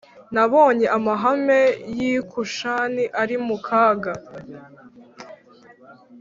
[0.33, 1.59] Nabonye amahema
[1.97, 4.13] y i Kushani ari mu kaga